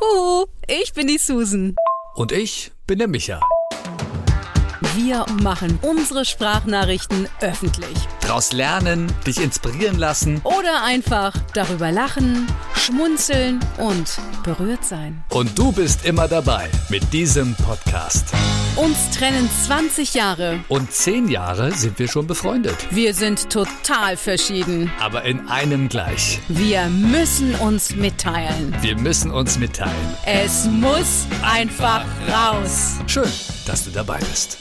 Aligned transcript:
Huhu, 0.00 0.46
ich 0.66 0.92
bin 0.92 1.06
die 1.06 1.18
Susan. 1.18 1.76
Und 2.14 2.32
ich 2.32 2.72
bin 2.86 2.98
der 2.98 3.08
Micha. 3.08 3.40
Wir 4.96 5.24
machen 5.42 5.78
unsere 5.82 6.24
Sprachnachrichten 6.24 7.28
öffentlich. 7.40 7.96
Daraus 8.20 8.52
lernen, 8.52 9.12
dich 9.26 9.40
inspirieren 9.40 9.98
lassen. 9.98 10.40
Oder 10.44 10.82
einfach 10.84 11.32
darüber 11.52 11.90
lachen, 11.90 12.46
schmunzeln 12.74 13.60
und 13.78 14.18
berührt 14.44 14.84
sein. 14.84 15.24
Und 15.30 15.58
du 15.58 15.72
bist 15.72 16.04
immer 16.04 16.28
dabei 16.28 16.70
mit 16.88 17.12
diesem 17.12 17.54
Podcast. 17.56 18.32
Uns 18.76 19.10
trennen 19.10 19.48
20 19.66 20.14
Jahre. 20.14 20.58
Und 20.66 20.90
10 20.90 21.28
Jahre 21.28 21.70
sind 21.70 21.96
wir 22.00 22.08
schon 22.08 22.26
befreundet. 22.26 22.74
Wir 22.90 23.14
sind 23.14 23.48
total 23.48 24.16
verschieden. 24.16 24.90
Aber 24.98 25.22
in 25.22 25.46
einem 25.46 25.88
gleich. 25.88 26.40
Wir 26.48 26.86
müssen 26.88 27.54
uns 27.54 27.94
mitteilen. 27.94 28.74
Wir 28.80 28.98
müssen 28.98 29.30
uns 29.30 29.60
mitteilen. 29.60 29.94
Es 30.26 30.64
muss 30.64 31.28
einfach 31.44 32.04
raus. 32.28 32.94
Schön, 33.06 33.30
dass 33.64 33.84
du 33.84 33.90
dabei 33.92 34.18
bist. 34.18 34.58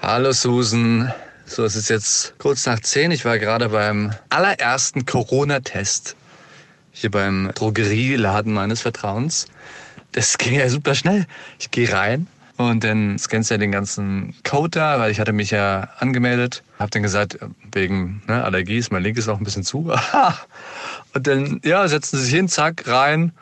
Hallo 0.00 0.32
Susan. 0.32 1.12
So, 1.44 1.64
es 1.64 1.76
ist 1.76 1.90
jetzt 1.90 2.38
kurz 2.38 2.64
nach 2.64 2.80
10. 2.80 3.10
Ich 3.10 3.26
war 3.26 3.38
gerade 3.38 3.68
beim 3.68 4.14
allerersten 4.30 5.04
Corona-Test 5.04 6.16
hier 7.02 7.10
beim 7.10 7.50
Drogerieladen 7.54 8.52
meines 8.52 8.80
Vertrauens. 8.80 9.46
Das 10.12 10.38
ging 10.38 10.54
ja 10.54 10.68
super 10.68 10.94
schnell. 10.94 11.26
Ich 11.58 11.70
gehe 11.70 11.92
rein 11.92 12.26
und 12.56 12.84
dann 12.84 13.18
scannst 13.18 13.50
du 13.50 13.54
ja 13.54 13.58
den 13.58 13.72
ganzen 13.72 14.34
Code 14.44 14.70
da, 14.70 14.98
weil 14.98 15.10
ich 15.10 15.20
hatte 15.20 15.32
mich 15.32 15.50
ja 15.50 15.88
angemeldet. 15.98 16.62
Hab 16.78 16.90
dann 16.90 17.02
gesagt, 17.02 17.38
wegen 17.72 18.22
ne, 18.26 18.44
Allergie 18.44 18.78
ist 18.78 18.92
mein 18.92 19.02
Link 19.02 19.18
ist 19.18 19.26
noch 19.26 19.38
ein 19.38 19.44
bisschen 19.44 19.64
zu. 19.64 19.92
und 21.14 21.26
dann, 21.26 21.60
ja, 21.64 21.86
setzen 21.88 22.18
sie 22.18 22.24
sich 22.24 22.34
hin, 22.34 22.48
zack, 22.48 22.86
rein. 22.86 23.32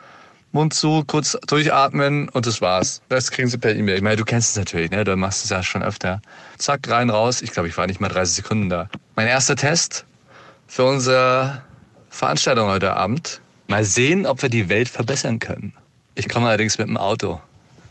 Mund 0.53 0.73
zu, 0.73 1.05
kurz 1.07 1.37
durchatmen 1.47 2.27
und 2.27 2.45
das 2.45 2.59
war's. 2.59 3.01
Das 3.07 3.31
kriegen 3.31 3.47
sie 3.47 3.57
per 3.57 3.73
E-Mail. 3.73 3.95
Ich 3.95 4.01
meine, 4.01 4.17
du 4.17 4.25
kennst 4.25 4.49
es 4.49 4.57
natürlich, 4.57 4.91
ne? 4.91 5.05
Du 5.05 5.15
machst 5.15 5.45
es 5.45 5.49
ja 5.49 5.63
schon 5.63 5.81
öfter. 5.81 6.21
Zack, 6.57 6.89
rein, 6.89 7.09
raus. 7.09 7.41
Ich 7.41 7.51
glaube, 7.51 7.69
ich 7.69 7.77
war 7.77 7.87
nicht 7.87 8.01
mal 8.01 8.09
30 8.09 8.35
Sekunden 8.35 8.69
da. 8.69 8.89
Mein 9.15 9.27
erster 9.27 9.55
Test 9.55 10.05
für 10.67 10.83
unsere 10.83 11.61
Veranstaltung 12.09 12.67
heute 12.67 12.93
Abend. 12.93 13.39
Mal 13.71 13.85
sehen, 13.85 14.25
ob 14.25 14.41
wir 14.41 14.49
die 14.49 14.67
Welt 14.67 14.89
verbessern 14.89 15.39
können. 15.39 15.71
Ich 16.15 16.27
komme 16.27 16.47
allerdings 16.47 16.77
mit 16.77 16.89
dem 16.89 16.97
Auto. 16.97 17.39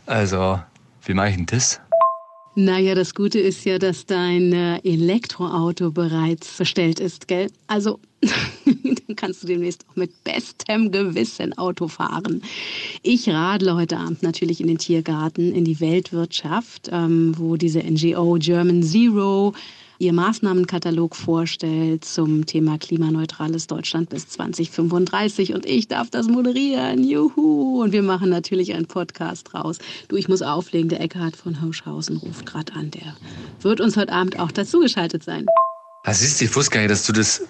Also, 0.05 0.59
wie 1.07 1.15
mache 1.15 1.29
ich 1.29 1.35
denn 1.37 1.47
das? 1.47 1.81
Naja, 2.53 2.93
das 2.93 3.15
Gute 3.15 3.39
ist 3.39 3.65
ja, 3.65 3.79
dass 3.79 4.05
dein 4.05 4.53
äh, 4.53 4.77
Elektroauto 4.83 5.89
bereits 5.89 6.55
bestellt 6.55 6.99
ist, 6.99 7.27
gell? 7.27 7.49
Also, 7.65 7.99
dann 8.65 9.15
kannst 9.15 9.41
du 9.41 9.47
demnächst 9.47 9.83
auch 9.89 9.95
mit 9.95 10.23
bestem 10.23 10.91
Gewissen 10.91 11.57
Auto 11.57 11.87
fahren. 11.87 12.43
Ich 13.01 13.27
radle 13.27 13.73
heute 13.73 13.97
Abend 13.97 14.21
natürlich 14.21 14.61
in 14.61 14.67
den 14.67 14.77
Tiergarten, 14.77 15.51
in 15.51 15.65
die 15.65 15.79
Weltwirtschaft, 15.79 16.89
ähm, 16.91 17.33
wo 17.39 17.55
diese 17.55 17.79
NGO 17.79 18.37
German 18.39 18.83
Zero 18.83 19.55
ihr 20.01 20.13
Maßnahmenkatalog 20.13 21.15
vorstellt 21.15 22.03
zum 22.03 22.47
Thema 22.47 22.79
klimaneutrales 22.79 23.67
Deutschland 23.67 24.09
bis 24.09 24.27
2035 24.29 25.53
und 25.53 25.67
ich 25.67 25.87
darf 25.87 26.09
das 26.09 26.27
moderieren. 26.27 27.03
Juhu! 27.03 27.83
Und 27.83 27.91
wir 27.91 28.01
machen 28.01 28.31
natürlich 28.31 28.73
einen 28.73 28.87
Podcast 28.87 29.53
raus. 29.53 29.77
Du, 30.07 30.15
ich 30.15 30.27
muss 30.27 30.41
auflegen. 30.41 30.89
Der 30.89 31.01
Eckhard 31.01 31.35
von 31.35 31.61
Hirschhausen 31.61 32.17
ruft 32.17 32.47
gerade 32.47 32.73
an. 32.73 32.89
Der 32.89 33.15
wird 33.61 33.79
uns 33.79 33.95
heute 33.95 34.11
Abend 34.11 34.39
auch 34.39 34.51
dazugeschaltet 34.51 35.23
sein. 35.23 35.45
Das 36.03 36.23
ist, 36.23 36.39
gar 36.71 36.79
nicht, 36.79 36.89
dass 36.89 37.05
du 37.05 37.13
das 37.13 37.43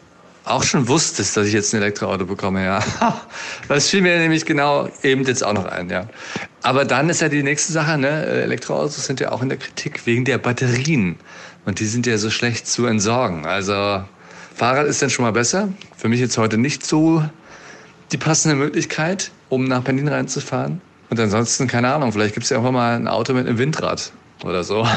auch 0.43 0.63
schon 0.63 0.89
wusstest, 0.89 1.37
dass 1.37 1.47
ich 1.47 1.53
jetzt 1.53 1.73
ein 1.73 1.81
Elektroauto 1.81 2.25
bekomme, 2.25 2.65
ja. 2.65 2.83
Das 3.69 3.87
fiel 3.87 4.01
mir 4.01 4.17
nämlich 4.19 4.45
genau 4.45 4.89
eben 5.03 5.23
jetzt 5.23 5.45
auch 5.45 5.53
noch 5.53 5.65
ein, 5.65 5.89
ja. 5.89 6.09
Aber 6.63 6.83
dann 6.83 7.09
ist 7.09 7.21
ja 7.21 7.29
die 7.29 7.43
nächste 7.43 7.71
Sache, 7.71 7.97
ne? 7.97 8.25
Elektroautos 8.25 9.05
sind 9.05 9.21
ja 9.21 9.31
auch 9.31 9.41
in 9.41 9.47
der 9.47 9.57
Kritik 9.57 10.05
wegen 10.05 10.25
der 10.25 10.37
Batterien. 10.37 11.17
Und 11.65 11.79
die 11.79 11.85
sind 11.85 12.07
ja 12.07 12.17
so 12.17 12.29
schlecht 12.29 12.67
zu 12.67 12.85
entsorgen. 12.85 13.45
Also 13.45 14.03
Fahrrad 14.55 14.87
ist 14.87 15.01
dann 15.01 15.09
schon 15.09 15.23
mal 15.23 15.31
besser. 15.31 15.69
Für 15.95 16.09
mich 16.09 16.19
jetzt 16.19 16.37
heute 16.37 16.57
nicht 16.57 16.85
so 16.85 17.23
die 18.11 18.17
passende 18.17 18.55
Möglichkeit, 18.55 19.31
um 19.49 19.65
nach 19.65 19.81
Berlin 19.81 20.07
reinzufahren. 20.07 20.81
Und 21.09 21.19
ansonsten, 21.19 21.67
keine 21.67 21.93
Ahnung, 21.93 22.11
vielleicht 22.11 22.33
gibt 22.33 22.45
es 22.45 22.49
ja 22.49 22.57
einfach 22.57 22.71
mal 22.71 22.95
ein 22.95 23.07
Auto 23.07 23.33
mit 23.33 23.47
einem 23.47 23.57
Windrad 23.57 24.11
oder 24.43 24.63
so. 24.63 24.87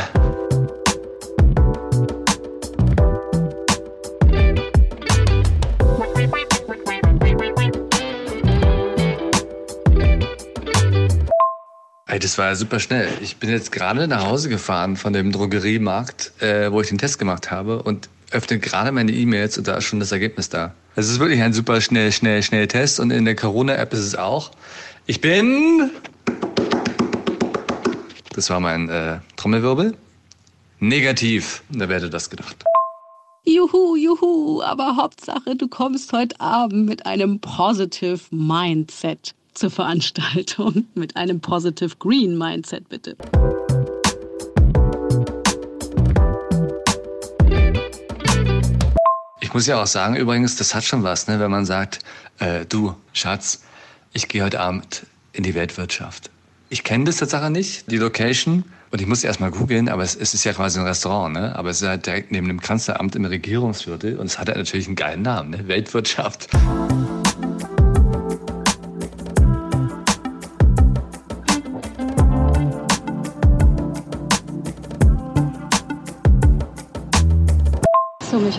Das 12.25 12.39
war 12.39 12.47
ja 12.47 12.55
super 12.55 12.81
schnell. 12.81 13.11
Ich 13.21 13.37
bin 13.37 13.51
jetzt 13.51 13.71
gerade 13.71 14.09
nach 14.09 14.25
Hause 14.25 14.49
gefahren 14.49 14.97
von 14.97 15.13
dem 15.13 15.31
Drogeriemarkt, 15.31 16.33
äh, 16.43 16.73
wo 16.73 16.81
ich 16.81 16.89
den 16.89 16.97
Test 16.97 17.19
gemacht 17.19 17.51
habe 17.51 17.83
und 17.83 18.09
öffne 18.31 18.59
gerade 18.59 18.93
meine 18.93 19.13
E-Mails 19.13 19.59
und 19.59 19.69
da 19.69 19.77
ist 19.77 19.85
schon 19.85 20.01
das 20.01 20.11
Ergebnis 20.11 20.49
da. 20.49 20.75
Es 20.97 21.11
ist 21.11 21.21
wirklich 21.21 21.43
ein 21.43 21.53
super 21.53 21.83
schnell, 21.83 22.13
schnell, 22.13 22.43
schnell 22.43 22.67
Test 22.67 22.99
und 22.99 23.11
in 23.11 23.27
der 23.27 23.37
Corona-App 23.37 23.93
ist 23.93 24.01
es 24.01 24.17
auch. 24.17 24.53
Ich 25.05 25.21
bin. 25.21 25.91
Das 28.35 28.49
war 28.49 28.59
mein 28.59 28.89
äh, 28.89 29.19
Trommelwirbel. 29.37 29.95
Negativ. 30.81 31.63
Wer 31.69 31.89
hätte 31.89 32.09
das 32.09 32.31
gedacht? 32.31 32.65
Juhu, 33.45 33.97
juhu, 33.97 34.63
aber 34.63 34.97
Hauptsache, 34.97 35.57
du 35.57 35.69
kommst 35.69 36.11
heute 36.15 36.41
Abend 36.41 36.87
mit 36.87 37.05
einem 37.05 37.41
Positive 37.41 38.21
Mindset 38.31 39.35
zur 39.55 39.71
Veranstaltung 39.71 40.87
mit 40.95 41.17
einem 41.17 41.41
Positive 41.41 41.97
Green 41.99 42.37
Mindset, 42.37 42.89
bitte. 42.89 43.17
Ich 49.41 49.55
muss 49.55 49.67
ja 49.67 49.81
auch 49.81 49.87
sagen, 49.87 50.17
übrigens, 50.17 50.57
das 50.57 50.75
hat 50.75 50.85
schon 50.85 51.05
was, 51.05 51.29
ne, 51.29 51.39
wenn 51.39 51.51
man 51.51 51.65
sagt, 51.65 52.01
äh, 52.39 52.67
du, 52.67 52.95
Schatz, 53.13 53.63
ich 54.13 54.29
gehe 54.29 54.43
heute 54.43 54.61
Abend 54.61 55.07
in 55.33 55.45
die 55.45 55.55
Weltwirtschaft. 55.55 56.31
Ich 56.71 56.83
kenne 56.83 57.05
das 57.05 57.19
Tatsache 57.19 57.51
nicht, 57.51 57.91
die 57.91 57.99
Location. 57.99 58.65
Und 58.91 59.01
ich 59.01 59.07
muss 59.09 59.25
erst 59.25 59.41
mal 59.41 59.51
googeln, 59.51 59.89
aber 59.89 60.05
es, 60.05 60.15
es, 60.15 60.35
ist 60.35 60.45
ja 60.45 60.53
quasi 60.53 60.79
ein 60.79 60.87
Restaurant, 60.87 61.35
ne? 61.35 61.57
Aber 61.57 61.71
es 61.71 61.83
ist 61.83 61.89
halt 61.89 62.07
direkt 62.07 62.31
neben 62.31 62.47
dem 62.47 62.61
Kanzleramt 62.61 63.17
im 63.17 63.25
Regierungsviertel 63.25 64.17
und 64.19 64.27
es 64.27 64.39
hat 64.39 64.49
halt 64.49 64.59
natürlich 64.59 64.87
einen 64.87 64.95
geilen 64.95 65.23
Namen, 65.23 65.51
ne? 65.51 65.67
Weltwirtschaft. 65.67 66.49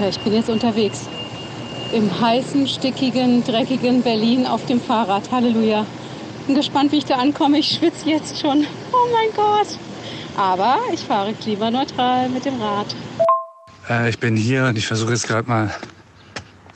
Michael, 0.05 0.09
ich 0.09 0.23
bin 0.23 0.33
jetzt 0.33 0.49
unterwegs. 0.49 1.07
Im 1.91 2.21
heißen, 2.21 2.67
stickigen, 2.67 3.43
dreckigen 3.43 4.03
Berlin 4.03 4.45
auf 4.45 4.65
dem 4.65 4.79
Fahrrad. 4.79 5.31
Halleluja. 5.31 5.85
Bin 6.45 6.55
gespannt, 6.55 6.91
wie 6.91 6.97
ich 6.97 7.05
da 7.05 7.15
ankomme. 7.15 7.59
Ich 7.59 7.69
schwitze 7.69 8.09
jetzt 8.09 8.39
schon. 8.39 8.67
Oh 8.91 9.07
mein 9.11 9.35
Gott. 9.35 9.67
Aber 10.37 10.77
ich 10.93 10.99
fahre 10.99 11.33
klimaneutral 11.33 12.29
mit 12.29 12.45
dem 12.45 12.61
Rad. 12.61 12.95
Äh, 13.89 14.09
ich 14.09 14.19
bin 14.19 14.35
hier 14.35 14.65
und 14.65 14.77
ich 14.77 14.85
versuche 14.85 15.11
jetzt 15.11 15.27
gerade 15.27 15.47
mal 15.47 15.73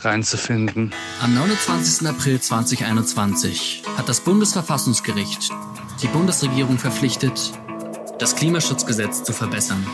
reinzufinden. 0.02 0.92
Am 1.22 1.36
29. 1.36 2.08
April 2.08 2.40
2021 2.40 3.84
hat 3.98 4.10
das 4.10 4.22
Bundesverfassungsgericht 4.22 5.52
die 6.02 6.08
Bundesregierung 6.08 6.78
verpflichtet, 6.78 7.52
das 8.20 8.36
Klimaschutzgesetz 8.36 9.24
zu 9.24 9.34
verbessern. 9.34 9.86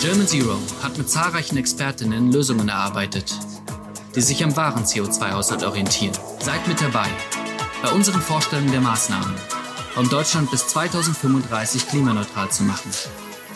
German 0.00 0.26
Zero 0.26 0.58
hat 0.82 0.96
mit 0.98 1.08
zahlreichen 1.08 1.56
Expertinnen 1.56 2.32
Lösungen 2.32 2.68
erarbeitet, 2.68 3.38
die 4.14 4.22
sich 4.22 4.42
am 4.42 4.56
wahren 4.56 4.84
CO2-Haushalt 4.84 5.62
orientieren. 5.62 6.16
Seid 6.40 6.66
mit 6.66 6.80
dabei 6.80 7.08
bei 7.82 7.90
unseren 7.92 8.22
Vorstellungen 8.22 8.72
der 8.72 8.80
Maßnahmen, 8.80 9.34
um 9.96 10.08
Deutschland 10.08 10.50
bis 10.50 10.66
2035 10.68 11.88
klimaneutral 11.88 12.50
zu 12.50 12.62
machen. 12.62 12.90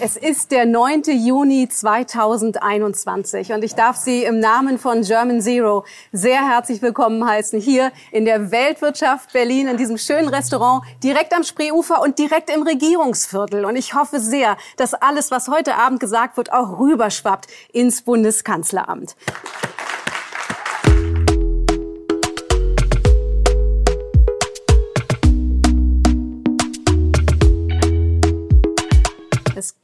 Es 0.02 0.16
ist 0.16 0.50
der 0.50 0.64
9. 0.64 1.02
Juni 1.08 1.68
2021 1.68 3.52
und 3.52 3.62
ich 3.62 3.74
darf 3.74 3.96
Sie 3.96 4.24
im 4.24 4.38
Namen 4.38 4.78
von 4.78 5.02
German 5.02 5.42
Zero 5.42 5.84
sehr 6.10 6.48
herzlich 6.48 6.80
willkommen 6.80 7.22
heißen 7.28 7.60
hier 7.60 7.92
in 8.10 8.24
der 8.24 8.50
Weltwirtschaft 8.50 9.34
Berlin 9.34 9.68
in 9.68 9.76
diesem 9.76 9.98
schönen 9.98 10.30
Restaurant 10.30 10.82
direkt 11.04 11.34
am 11.34 11.44
Spreeufer 11.44 12.00
und 12.00 12.18
direkt 12.18 12.48
im 12.48 12.62
Regierungsviertel. 12.62 13.66
Und 13.66 13.76
ich 13.76 13.92
hoffe 13.92 14.20
sehr, 14.20 14.56
dass 14.78 14.94
alles, 14.94 15.30
was 15.30 15.48
heute 15.48 15.74
Abend 15.74 16.00
gesagt 16.00 16.38
wird, 16.38 16.50
auch 16.50 16.78
rüberschwappt 16.78 17.48
ins 17.70 18.00
Bundeskanzleramt. 18.00 19.16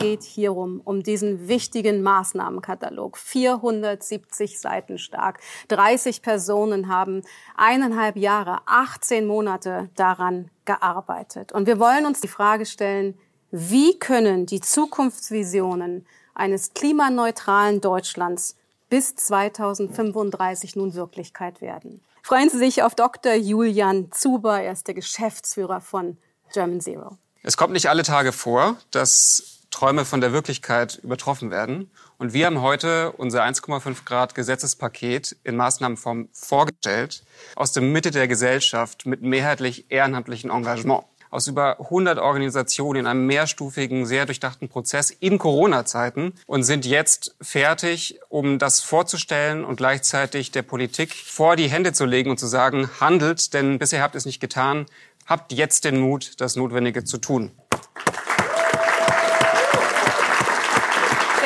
Geht 0.07 0.23
hierum, 0.23 0.81
um 0.85 1.03
diesen 1.03 1.49
wichtigen 1.49 2.01
Maßnahmenkatalog. 2.03 3.19
470 3.19 4.61
Seiten 4.61 4.99
stark. 4.99 5.41
30 5.69 6.23
Personen 6.23 6.89
haben 6.89 7.23
eineinhalb 7.57 8.17
Jahre, 8.17 8.61
18 8.67 9.27
Monate 9.27 9.91
daran 9.97 10.49
gearbeitet. 10.65 11.51
Und 11.51 11.67
wir 11.67 11.81
wollen 11.81 12.07
uns 12.07 12.21
die 12.21 12.29
Frage 12.29 12.67
stellen, 12.67 13.19
wie 13.51 13.99
können 13.99 14.47
die 14.47 14.61
Zukunftsvisionen 14.61 16.07
eines 16.35 16.73
klimaneutralen 16.75 17.81
Deutschlands 17.81 18.57
bis 18.89 19.17
2035 19.17 20.77
nun 20.77 20.95
Wirklichkeit 20.95 21.61
werden? 21.61 22.01
Freuen 22.23 22.49
Sie 22.49 22.59
sich 22.59 22.85
auf 22.85 22.95
Dr. 22.95 23.35
Julian 23.35 24.13
Zuber. 24.13 24.61
Er 24.61 24.73
ist 24.73 24.87
der 24.87 24.95
Geschäftsführer 24.95 25.81
von 25.81 26.17
German 26.53 26.81
Zero. 26.81 27.19
Es 27.43 27.57
kommt 27.57 27.73
nicht 27.73 27.89
alle 27.89 28.03
Tage 28.05 28.33
vor, 28.33 28.77
dass 28.91 29.56
Träume 29.77 30.07
von 30.07 30.23
der 30.23 30.33
Wirklichkeit 30.33 31.01
übertroffen 31.03 31.51
werden. 31.51 31.91
Und 32.17 32.33
wir 32.33 32.47
haben 32.47 32.63
heute 32.63 33.13
unser 33.13 33.45
1,5 33.45 34.07
Grad 34.07 34.35
Gesetzespaket 34.35 35.37
in 35.45 35.55
Maßnahmenform 35.55 36.31
vorgestellt, 36.33 37.23
aus 37.57 37.73
der 37.73 37.83
Mitte 37.83 38.11
der 38.11 38.27
Gesellschaft 38.27 39.05
mit 39.05 39.21
mehrheitlich 39.21 39.91
ehrenamtlichem 39.91 40.51
Engagement 40.51 41.05
aus 41.29 41.47
über 41.47 41.79
100 41.79 42.19
Organisationen 42.19 43.01
in 43.01 43.07
einem 43.07 43.27
mehrstufigen, 43.27 44.07
sehr 44.07 44.25
durchdachten 44.25 44.71
Prozess 44.71 45.11
in 45.11 45.37
Corona-Zeiten 45.37 46.33
und 46.47 46.63
sind 46.63 46.87
jetzt 46.87 47.37
fertig, 47.43 48.19
um 48.31 48.59
das 48.59 48.81
vorzustellen 48.81 49.63
und 49.63 49.77
gleichzeitig 49.77 50.53
der 50.53 50.63
Politik 50.63 51.13
vor 51.13 51.57
die 51.57 51.69
Hände 51.69 51.93
zu 51.93 52.07
legen 52.07 52.31
und 52.31 52.39
zu 52.39 52.47
sagen, 52.47 52.89
handelt, 53.01 53.53
denn 53.53 53.79
bisher 53.79 54.01
habt 54.01 54.15
ihr 54.15 54.19
es 54.19 54.25
nicht 54.25 54.41
getan, 54.41 54.87
habt 55.27 55.53
jetzt 55.53 55.85
den 55.85 56.01
Mut, 56.01 56.41
das 56.41 56.57
Notwendige 56.57 57.05
zu 57.05 57.19
tun. 57.19 57.51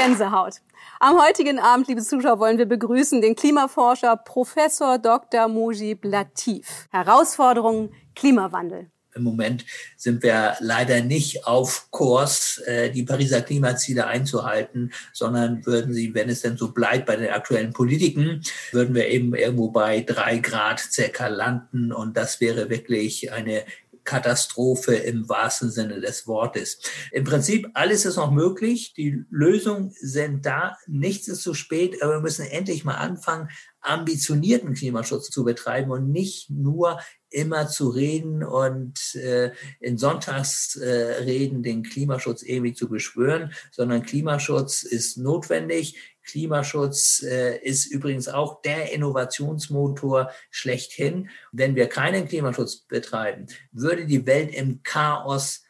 Gänsehaut. 0.00 0.62
Am 0.99 1.20
heutigen 1.20 1.58
Abend, 1.58 1.88
liebe 1.88 2.00
Zuschauer, 2.00 2.38
wollen 2.38 2.56
wir 2.56 2.64
begrüßen 2.64 3.20
den 3.20 3.37
Klimaforscher 3.37 4.17
Professor 4.17 4.99
Dr. 4.99 5.47
Mujib 5.47 6.06
Latif. 6.06 6.88
Herausforderungen 6.91 7.93
Klimawandel. 8.14 8.91
Im 9.14 9.25
Moment 9.25 9.67
sind 9.99 10.23
wir 10.23 10.56
leider 10.61 11.02
nicht 11.02 11.47
auf 11.47 11.88
Kurs, 11.91 12.62
äh, 12.64 12.91
die 12.91 13.02
Pariser 13.02 13.43
Klimaziele 13.43 14.06
einzuhalten, 14.06 14.91
sondern 15.12 15.67
würden 15.67 15.93
sie, 15.93 16.14
wenn 16.14 16.31
es 16.31 16.41
denn 16.41 16.56
so 16.56 16.70
bleibt 16.70 17.05
bei 17.05 17.17
den 17.17 17.29
aktuellen 17.29 17.75
Politiken, 17.75 18.43
würden 18.73 18.94
wir 18.94 19.08
eben 19.08 19.35
irgendwo 19.35 19.69
bei 19.70 20.00
drei 20.00 20.38
Grad 20.38 20.81
circa 20.81 21.26
landen. 21.26 21.93
Und 21.93 22.17
das 22.17 22.41
wäre 22.41 22.70
wirklich 22.70 23.32
eine 23.32 23.64
Katastrophe 24.05 24.94
im 24.94 25.29
wahrsten 25.29 25.70
Sinne 25.70 26.00
des 26.00 26.26
Wortes. 26.26 26.79
Im 27.12 27.25
Prinzip 27.25 27.69
alles 27.75 28.05
ist 28.05 28.17
noch 28.17 28.31
möglich. 28.31 28.94
Die 28.97 29.25
Lösungen 29.31 29.93
sind 29.99 30.47
da. 30.47 30.76
Nichts 30.87 31.29
ist 31.29 31.43
zu 31.43 31.55
spät, 31.55 32.02
aber 32.02 32.14
wir 32.14 32.20
müssen 32.20 32.47
endlich 32.47 32.85
mal 32.85 32.97
anfangen, 32.97 33.49
ambitionierten 33.81 34.75
Klimaschutz 34.75 35.31
zu 35.31 35.44
betreiben 35.44 35.91
und 35.91 36.11
nicht 36.11 36.50
nur 36.50 37.00
immer 37.31 37.69
zu 37.69 37.88
reden 37.88 38.43
und 38.43 39.14
äh, 39.14 39.52
in 39.79 39.99
Sonntagsreden 39.99 41.61
äh, 41.61 41.62
den 41.62 41.82
Klimaschutz 41.85 42.43
ewig 42.43 42.76
zu 42.76 42.88
beschwören, 42.88 43.53
sondern 43.70 44.03
Klimaschutz 44.03 44.82
ist 44.82 45.17
notwendig. 45.17 45.96
Klimaschutz 46.31 47.23
äh, 47.23 47.59
ist 47.59 47.87
übrigens 47.87 48.29
auch 48.29 48.62
der 48.62 48.93
Innovationsmotor 48.93 50.31
schlechthin. 50.50 51.29
Wenn 51.53 51.75
wir 51.75 51.88
keinen 51.88 52.29
Klimaschutz 52.29 52.87
betreiben, 52.87 53.47
würde 53.73 54.06
die 54.06 54.27
Welt 54.27 54.55
im 54.55 54.82
Chaos 54.82 55.65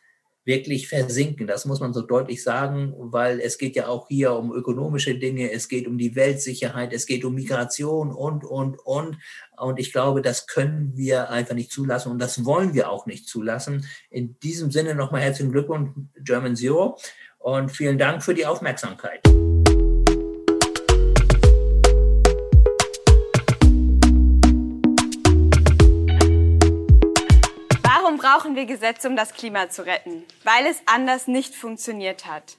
wirklich 0.45 0.89
versinken. 0.89 1.47
Das 1.47 1.65
muss 1.65 1.81
man 1.81 1.93
so 1.93 2.03
deutlich 2.03 2.43
sagen, 2.43 2.95
weil 2.97 3.41
es 3.41 3.59
geht 3.59 3.77
ja 3.77 3.89
auch 3.89 4.09
hier 4.09 4.33
um 4.33 4.53
ökonomische 4.53 5.17
Dinge, 5.17 5.53
es 5.53 5.69
geht 5.69 5.87
um 5.87 5.99
die 5.99 6.17
Weltsicherheit, 6.17 6.93
es 6.93 7.07
geht 7.07 7.25
um 7.25 7.35
Migration 7.35 8.11
und, 8.11 8.45
und, 8.45 8.79
und. 8.79 9.19
Und 9.57 9.79
ich 9.79 9.93
glaube, 9.93 10.23
das 10.23 10.47
können 10.47 10.93
wir 10.97 11.31
einfach 11.31 11.55
nicht 11.55 11.71
zulassen 11.71 12.11
und 12.11 12.19
das 12.19 12.45
wollen 12.45 12.75
wir 12.75 12.91
auch 12.91 13.07
nicht 13.07 13.29
zulassen. 13.29 13.87
In 14.11 14.39
diesem 14.41 14.71
Sinne 14.71 14.95
nochmal 14.95 15.21
herzlichen 15.21 15.53
Glückwunsch, 15.53 15.91
German 16.25 16.57
Zero. 16.57 16.99
Und 17.39 17.71
vielen 17.71 17.97
Dank 17.97 18.23
für 18.23 18.35
die 18.35 18.45
Aufmerksamkeit. 18.45 19.23
Brauchen 28.31 28.55
wir 28.55 28.65
Gesetze, 28.65 29.09
um 29.09 29.17
das 29.17 29.35
Klima 29.35 29.71
zu 29.71 29.85
retten, 29.85 30.25
weil 30.45 30.67
es 30.67 30.81
anders 30.87 31.27
nicht 31.27 31.53
funktioniert 31.53 32.27
hat. 32.27 32.59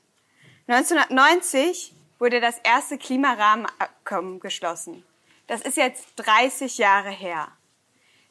1990 0.68 1.94
wurde 2.20 2.42
das 2.42 2.58
erste 2.58 2.98
Klimarahmenabkommen 2.98 4.42
geschlossen. 4.42 5.06
Das 5.48 5.62
ist 5.62 5.78
jetzt 5.78 6.08
30 6.18 6.78
Jahre 6.78 7.12
her. 7.12 7.48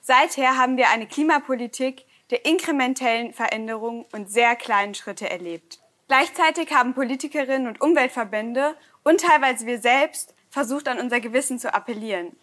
Seither 0.03 0.59
haben 0.59 0.77
wir 0.77 0.91
eine 0.91 1.07
Klimapolitik 1.07 2.05
der 2.29 2.45
inkrementellen 2.45 3.33
Veränderungen 3.33 4.05
und 4.13 4.31
sehr 4.31 4.55
kleinen 4.55 4.95
Schritte 4.95 5.31
erlebt. 5.31 5.81
Gleichzeitig 6.09 6.71
haben 6.75 6.93
Politikerinnen 6.93 7.69
und 7.69 7.81
Umweltverbände 7.81 8.77
und 9.03 9.23
teilweise 9.23 9.65
wir 9.65 9.81
selbst 9.81 10.35
versucht, 10.51 10.89
an 10.89 11.01
unser 11.01 11.21
Gewissen 11.21 11.59
zu 11.59 11.73
appellieren. 11.73 12.37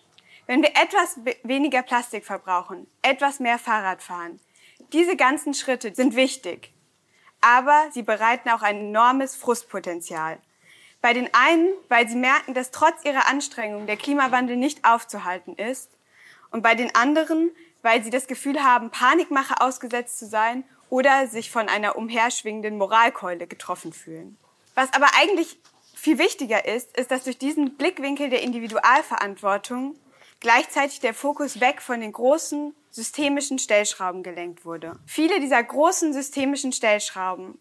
Wenn 0.48 0.64
wir 0.64 0.70
etwas 0.70 1.20
weniger 1.44 1.84
Plastik 1.84 2.26
verbrauchen, 2.26 2.88
etwas 3.04 3.40
mehr 3.40 3.60
Fahrrad 3.60 4.02
fahren, 4.02 4.40
diese 4.94 5.16
ganzen 5.16 5.54
Schritte 5.54 5.94
sind 5.94 6.16
wichtig, 6.16 6.74
aber 7.42 7.88
sie 7.92 8.04
bereiten 8.04 8.50
auch 8.50 8.62
ein 8.62 8.78
enormes 8.78 9.36
Frustpotenzial. 9.36 10.40
Bei 11.02 11.14
den 11.14 11.34
einen, 11.34 11.70
weil 11.90 12.08
sie 12.08 12.16
merken, 12.16 12.54
dass 12.54 12.72
trotz 12.72 13.06
ihrer 13.06 13.28
Anstrengungen 13.28 13.88
der 13.88 13.98
Klimawandel 13.98 14.58
nicht 14.58 14.84
aufzuhalten 14.86 15.56
ist, 15.56 15.92
und 16.50 16.62
bei 16.62 16.76
den 16.76 16.96
anderen, 16.96 17.52
weil 17.82 18.04
sie 18.04 18.10
das 18.10 18.28
Gefühl 18.28 18.64
haben, 18.64 18.90
Panikmache 18.90 19.62
ausgesetzt 19.62 20.18
zu 20.18 20.26
sein 20.26 20.64
oder 20.90 21.28
sich 21.28 21.52
von 21.52 21.68
einer 21.68 21.98
umherschwingenden 21.98 22.78
Moralkeule 22.78 23.48
getroffen 23.48 23.94
fühlen. 23.94 24.38
Was 24.76 24.94
aber 24.94 25.08
eigentlich 25.20 25.60
viel 25.96 26.18
wichtiger 26.18 26.66
ist, 26.66 26.96
ist, 26.98 27.12
dass 27.12 27.26
durch 27.26 27.38
diesen 27.38 27.76
Blickwinkel 27.76 28.30
der 28.30 28.44
Individualverantwortung 28.44 29.96
gleichzeitig 30.40 31.00
der 31.00 31.14
Fokus 31.14 31.60
weg 31.60 31.82
von 31.82 32.00
den 32.00 32.14
großen 32.14 32.76
systemischen 32.98 33.60
Stellschrauben 33.60 34.24
gelenkt 34.24 34.66
wurde. 34.66 34.98
Viele 35.06 35.40
dieser 35.40 35.64
großen 35.64 36.14
systemischen 36.14 36.72
Stellschrauben 36.72 37.60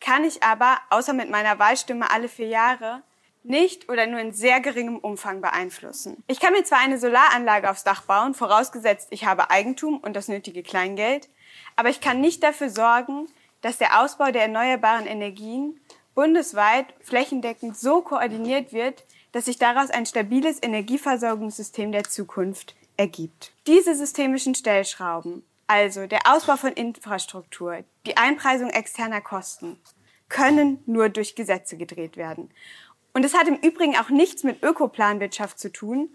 kann 0.00 0.22
ich 0.22 0.44
aber, 0.44 0.78
außer 0.90 1.12
mit 1.12 1.28
meiner 1.28 1.58
Wahlstimme 1.58 2.08
alle 2.12 2.28
vier 2.28 2.46
Jahre, 2.46 3.02
nicht 3.42 3.88
oder 3.88 4.06
nur 4.06 4.20
in 4.20 4.32
sehr 4.32 4.60
geringem 4.60 4.98
Umfang 4.98 5.40
beeinflussen. 5.40 6.22
Ich 6.28 6.38
kann 6.38 6.52
mir 6.52 6.62
zwar 6.62 6.78
eine 6.78 6.98
Solaranlage 6.98 7.68
aufs 7.68 7.82
Dach 7.82 8.02
bauen, 8.02 8.32
vorausgesetzt 8.34 9.08
ich 9.10 9.24
habe 9.24 9.50
Eigentum 9.50 9.98
und 9.98 10.14
das 10.14 10.28
nötige 10.28 10.62
Kleingeld, 10.62 11.28
aber 11.74 11.88
ich 11.88 12.00
kann 12.00 12.20
nicht 12.20 12.44
dafür 12.44 12.70
sorgen, 12.70 13.26
dass 13.62 13.78
der 13.78 14.00
Ausbau 14.00 14.30
der 14.30 14.42
erneuerbaren 14.42 15.06
Energien 15.06 15.80
bundesweit 16.14 16.86
flächendeckend 17.00 17.76
so 17.76 18.02
koordiniert 18.02 18.72
wird, 18.72 19.04
dass 19.32 19.46
sich 19.46 19.58
daraus 19.58 19.90
ein 19.90 20.06
stabiles 20.06 20.62
Energieversorgungssystem 20.62 21.90
der 21.90 22.04
Zukunft 22.04 22.76
ergibt. 22.96 23.52
Diese 23.66 23.94
systemischen 23.94 24.54
Stellschrauben, 24.54 25.44
also 25.66 26.06
der 26.06 26.20
Ausbau 26.26 26.56
von 26.56 26.72
Infrastruktur, 26.72 27.84
die 28.06 28.16
Einpreisung 28.16 28.70
externer 28.70 29.20
Kosten, 29.20 29.78
können 30.28 30.82
nur 30.86 31.08
durch 31.08 31.34
Gesetze 31.34 31.76
gedreht 31.76 32.16
werden. 32.16 32.50
Und 33.12 33.24
es 33.24 33.34
hat 33.34 33.48
im 33.48 33.56
Übrigen 33.56 33.96
auch 33.96 34.10
nichts 34.10 34.44
mit 34.44 34.62
Ökoplanwirtschaft 34.62 35.58
zu 35.58 35.72
tun, 35.72 36.10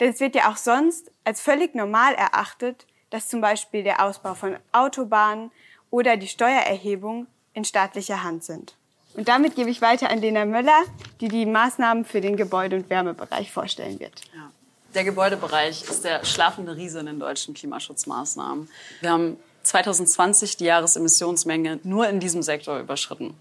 denn 0.00 0.10
es 0.10 0.20
wird 0.20 0.34
ja 0.34 0.50
auch 0.50 0.56
sonst 0.56 1.10
als 1.24 1.40
völlig 1.40 1.74
normal 1.74 2.14
erachtet, 2.14 2.86
dass 3.10 3.28
zum 3.28 3.40
Beispiel 3.40 3.82
der 3.82 4.04
Ausbau 4.04 4.34
von 4.34 4.56
Autobahnen 4.72 5.50
oder 5.90 6.16
die 6.16 6.28
Steuererhebung 6.28 7.26
in 7.54 7.64
staatlicher 7.64 8.22
Hand 8.22 8.44
sind. 8.44 8.76
Und 9.14 9.28
damit 9.28 9.56
gebe 9.56 9.70
ich 9.70 9.82
weiter 9.82 10.10
an 10.10 10.20
Lena 10.20 10.44
Möller, 10.44 10.82
die 11.20 11.28
die 11.28 11.46
Maßnahmen 11.46 12.04
für 12.04 12.20
den 12.20 12.36
Gebäude- 12.36 12.76
und 12.76 12.90
Wärmebereich 12.90 13.50
vorstellen 13.50 13.98
wird. 13.98 14.20
Ja. 14.34 14.52
Der 14.98 15.04
Gebäudebereich 15.04 15.84
ist 15.88 16.02
der 16.02 16.24
schlafende 16.24 16.74
Riese 16.74 16.98
in 16.98 17.06
den 17.06 17.20
deutschen 17.20 17.54
Klimaschutzmaßnahmen. 17.54 18.68
Wir 19.00 19.12
haben 19.12 19.36
2020 19.62 20.56
die 20.56 20.64
Jahresemissionsmenge 20.64 21.78
nur 21.84 22.08
in 22.08 22.18
diesem 22.18 22.42
Sektor 22.42 22.80
überschritten. 22.80 23.34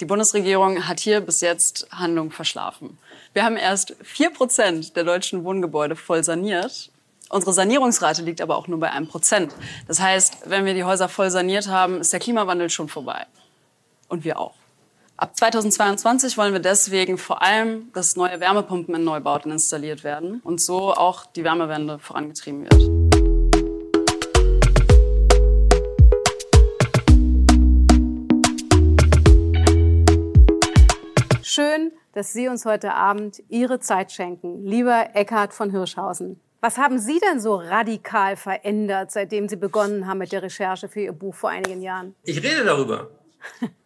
Die 0.00 0.04
Bundesregierung 0.04 0.86
hat 0.86 1.00
hier 1.00 1.22
bis 1.22 1.40
jetzt 1.40 1.86
Handlung 1.90 2.30
verschlafen. 2.30 2.98
Wir 3.32 3.46
haben 3.46 3.56
erst 3.56 3.96
vier 4.02 4.28
Prozent 4.28 4.94
der 4.94 5.04
deutschen 5.04 5.42
Wohngebäude 5.42 5.96
voll 5.96 6.22
saniert. 6.22 6.90
Unsere 7.30 7.54
Sanierungsrate 7.54 8.20
liegt 8.20 8.42
aber 8.42 8.58
auch 8.58 8.68
nur 8.68 8.78
bei 8.78 8.90
einem 8.90 9.08
Prozent. 9.08 9.54
Das 9.88 10.00
heißt, 10.00 10.50
wenn 10.50 10.66
wir 10.66 10.74
die 10.74 10.84
Häuser 10.84 11.08
voll 11.08 11.30
saniert 11.30 11.66
haben, 11.66 12.02
ist 12.02 12.12
der 12.12 12.20
Klimawandel 12.20 12.68
schon 12.68 12.90
vorbei. 12.90 13.24
Und 14.08 14.24
wir 14.24 14.38
auch. 14.38 14.52
Ab 15.16 15.36
2022 15.36 16.36
wollen 16.36 16.52
wir 16.52 16.60
deswegen 16.60 17.18
vor 17.18 17.40
allem, 17.40 17.92
dass 17.92 18.16
neue 18.16 18.40
Wärmepumpen 18.40 18.96
in 18.96 19.04
Neubauten 19.04 19.52
installiert 19.52 20.02
werden 20.02 20.40
und 20.42 20.60
so 20.60 20.92
auch 20.92 21.24
die 21.24 21.44
Wärmewende 21.44 22.00
vorangetrieben 22.00 22.64
wird. 22.64 22.74
Schön, 31.44 31.92
dass 32.12 32.32
Sie 32.32 32.48
uns 32.48 32.64
heute 32.64 32.94
Abend 32.94 33.40
Ihre 33.48 33.78
Zeit 33.78 34.10
schenken. 34.10 34.66
Lieber 34.66 35.10
Eckhard 35.14 35.54
von 35.54 35.70
Hirschhausen. 35.70 36.40
Was 36.60 36.76
haben 36.76 36.98
Sie 36.98 37.20
denn 37.20 37.38
so 37.38 37.54
radikal 37.54 38.34
verändert, 38.34 39.12
seitdem 39.12 39.48
Sie 39.48 39.54
begonnen 39.56 40.08
haben 40.08 40.18
mit 40.18 40.32
der 40.32 40.42
Recherche 40.42 40.88
für 40.88 41.02
Ihr 41.02 41.12
Buch 41.12 41.36
vor 41.36 41.50
einigen 41.50 41.82
Jahren? 41.82 42.16
Ich 42.24 42.38
rede 42.38 42.64
darüber. 42.64 43.10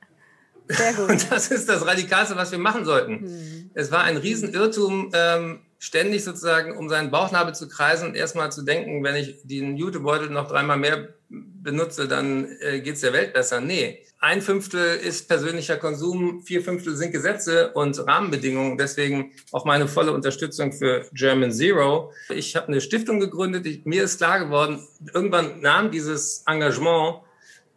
Sehr 0.68 0.94
gut. 0.94 1.10
Und 1.10 1.30
das 1.30 1.50
ist 1.50 1.68
das 1.68 1.86
Radikalste, 1.86 2.36
was 2.36 2.52
wir 2.52 2.58
machen 2.58 2.84
sollten. 2.84 3.20
Hm. 3.20 3.70
Es 3.74 3.90
war 3.90 4.02
ein 4.04 4.16
Riesenirrtum, 4.16 5.12
ähm, 5.14 5.60
ständig 5.78 6.24
sozusagen 6.24 6.76
um 6.76 6.88
seinen 6.88 7.10
Bauchnabel 7.10 7.54
zu 7.54 7.68
kreisen 7.68 8.08
und 8.08 8.16
erstmal 8.16 8.50
zu 8.50 8.62
denken, 8.62 9.04
wenn 9.04 9.14
ich 9.16 9.36
den 9.44 9.76
Jutebeutel 9.76 10.28
noch 10.30 10.48
dreimal 10.48 10.76
mehr 10.76 11.14
benutze, 11.28 12.08
dann 12.08 12.48
äh, 12.60 12.80
geht 12.80 12.96
es 12.96 13.02
der 13.02 13.12
Welt 13.12 13.32
besser. 13.32 13.60
Nee, 13.60 14.04
ein 14.20 14.42
Fünftel 14.42 14.96
ist 14.96 15.28
persönlicher 15.28 15.76
Konsum, 15.76 16.42
vier 16.42 16.62
Fünftel 16.62 16.96
sind 16.96 17.12
Gesetze 17.12 17.72
und 17.74 18.04
Rahmenbedingungen. 18.04 18.76
Deswegen 18.76 19.32
auch 19.52 19.64
meine 19.64 19.86
volle 19.86 20.12
Unterstützung 20.12 20.72
für 20.72 21.06
German 21.12 21.52
Zero. 21.52 22.12
Ich 22.28 22.56
habe 22.56 22.66
eine 22.66 22.80
Stiftung 22.80 23.20
gegründet. 23.20 23.64
Ich, 23.66 23.84
mir 23.84 24.02
ist 24.02 24.18
klar 24.18 24.40
geworden, 24.40 24.84
irgendwann 25.14 25.60
nahm 25.60 25.92
dieses 25.92 26.42
Engagement 26.46 27.20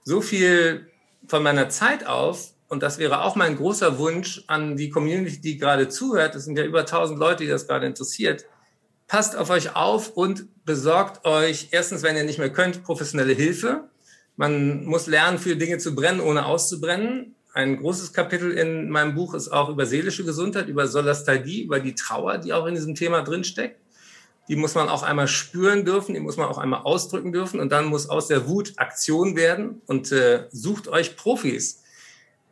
so 0.03 0.21
viel 0.21 0.87
von 1.27 1.43
meiner 1.43 1.69
Zeit 1.69 2.07
auf. 2.07 2.50
Und 2.71 2.81
das 2.81 2.97
wäre 2.97 3.23
auch 3.23 3.35
mein 3.35 3.57
großer 3.57 3.99
Wunsch 3.99 4.43
an 4.47 4.77
die 4.77 4.89
Community, 4.89 5.41
die 5.41 5.57
gerade 5.57 5.89
zuhört. 5.89 6.35
Es 6.35 6.45
sind 6.45 6.57
ja 6.57 6.63
über 6.63 6.79
1000 6.81 7.19
Leute, 7.19 7.43
die 7.43 7.49
das 7.49 7.67
gerade 7.67 7.85
interessiert. 7.85 8.45
Passt 9.07 9.35
auf 9.35 9.49
euch 9.49 9.75
auf 9.75 10.11
und 10.11 10.47
besorgt 10.65 11.25
euch 11.25 11.67
erstens, 11.71 12.01
wenn 12.01 12.15
ihr 12.15 12.23
nicht 12.23 12.39
mehr 12.39 12.51
könnt, 12.51 12.83
professionelle 12.83 13.33
Hilfe 13.33 13.83
man 14.41 14.85
muss 14.85 15.05
lernen, 15.05 15.37
für 15.37 15.55
Dinge 15.55 15.77
zu 15.77 15.93
brennen, 15.93 16.19
ohne 16.19 16.45
auszubrennen. 16.45 17.35
Ein 17.53 17.77
großes 17.77 18.11
Kapitel 18.13 18.51
in 18.51 18.89
meinem 18.89 19.13
Buch 19.13 19.33
ist 19.33 19.49
auch 19.49 19.69
über 19.69 19.85
seelische 19.85 20.23
Gesundheit, 20.23 20.67
über 20.67 20.87
Solastalgie, 20.87 21.63
über 21.63 21.79
die 21.79 21.95
Trauer, 21.95 22.39
die 22.39 22.51
auch 22.51 22.65
in 22.65 22.73
diesem 22.73 22.95
Thema 22.95 23.21
drinsteckt. 23.21 23.79
Die 24.47 24.55
muss 24.55 24.73
man 24.73 24.89
auch 24.89 25.03
einmal 25.03 25.27
spüren 25.27 25.85
dürfen, 25.85 26.15
die 26.15 26.19
muss 26.19 26.37
man 26.37 26.47
auch 26.47 26.57
einmal 26.57 26.81
ausdrücken 26.81 27.31
dürfen 27.31 27.59
und 27.59 27.71
dann 27.71 27.85
muss 27.85 28.09
aus 28.09 28.27
der 28.27 28.47
Wut 28.47 28.73
Aktion 28.77 29.35
werden 29.35 29.81
und 29.85 30.11
äh, 30.11 30.47
sucht 30.49 30.87
euch 30.87 31.15
Profis. 31.15 31.80